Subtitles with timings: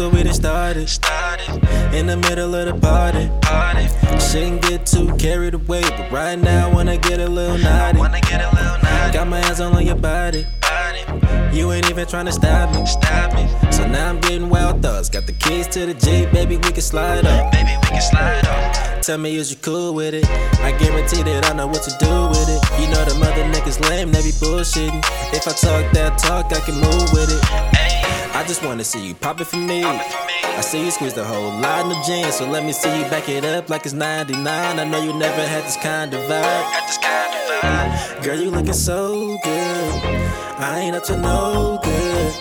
[0.00, 0.88] started.
[1.92, 3.28] In the middle of the party.
[4.18, 7.98] Shouldn't get too carried away, but right now I wanna get a little naughty.
[9.12, 10.46] Got my hands all on your body.
[11.52, 12.86] You ain't even trying to stop me.
[12.86, 13.46] Stop me.
[13.72, 15.08] So now I'm getting wild thoughts.
[15.10, 17.52] Got the keys to the Jeep, baby, we can slide up.
[17.52, 19.02] Baby, we can slide up.
[19.02, 20.24] Tell me, is you cool with it?
[20.60, 22.62] I guarantee that I know what to do with it.
[22.80, 25.02] You know the mother niggas lame, they be bullshitting.
[25.34, 27.44] If I talk that talk, I can move with it.
[27.50, 28.19] I
[28.50, 29.84] just wanna see you pop it for me.
[29.84, 33.04] I see you squeeze the whole lot in the jeans, so let me see you
[33.04, 34.44] back it up like it's 99.
[34.44, 36.42] I know you never had this kind of vibe.
[36.74, 38.24] Got this kind of vibe.
[38.24, 40.02] Girl, you looking so good.
[40.58, 42.34] I ain't up to no good.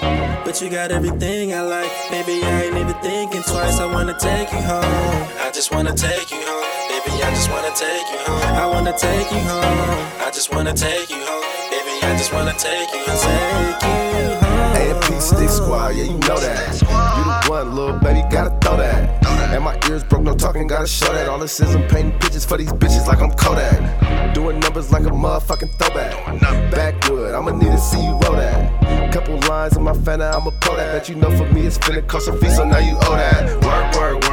[0.46, 1.92] But you got everything I like.
[2.10, 3.80] Baby, I ain't even thinking twice.
[3.80, 4.84] I wanna take you home.
[5.46, 6.66] I just wanna take you home.
[6.90, 8.56] Baby, I just wanna take you home.
[8.58, 10.26] I wanna take you home.
[10.26, 11.46] I just wanna take you home.
[11.70, 13.78] Baby, I just wanna take you home.
[13.78, 14.09] Take you
[17.66, 19.26] Little baby, gotta throw that.
[19.54, 21.28] And my ears broke, no talking, gotta show that.
[21.28, 24.34] All this is I'm painting pictures for these bitches like I'm Kodak.
[24.34, 26.14] Doing numbers like a motherfucking throwback.
[26.72, 29.12] Backwood, I'ma need to see you roll that.
[29.12, 30.94] Couple lines in my fana, I'ma pull that.
[30.94, 33.50] Bet you know for me it's finna cost a fee, so now you owe that.
[33.66, 34.29] Work, work, work,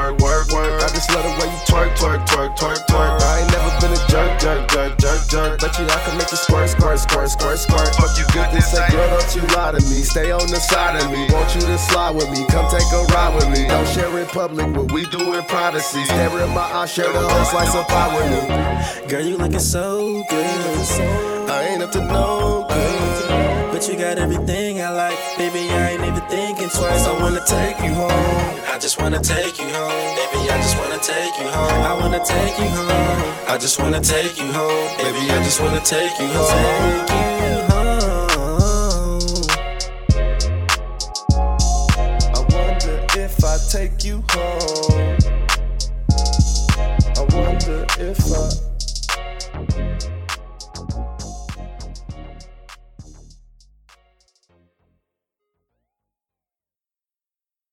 [4.76, 5.60] jerk, jerk, jerk, jerk, jerk.
[5.60, 7.88] Bet you I can make you squirt, squirt, squirt, squirt, squirt.
[7.96, 10.04] Fuck you good, this say, girl, don't you lie to me.
[10.04, 11.28] Stay on the side of me.
[11.32, 13.66] Want you to slide with me, come take a ride with me.
[13.68, 16.04] Don't share in public what we do in privacy.
[16.04, 19.08] Stare in my eyes, share the whole slice of pie with me.
[19.08, 21.50] Girl, you looking so good.
[21.50, 23.72] I ain't up to no good.
[23.72, 25.18] But you got everything I like.
[25.38, 27.06] Baby, I ain't even thinking twice.
[27.06, 28.60] I wanna take you home.
[28.68, 30.15] I just wanna take you home.
[30.32, 31.82] Baby, I just wanna take you home.
[31.84, 33.34] I wanna take you home.
[33.48, 34.96] I just wanna take you home.
[34.98, 37.06] Baby, I just wanna take you home.
[37.06, 39.20] Take you home.
[42.34, 45.18] I wonder if I take you home.
[47.16, 48.75] I wonder if I.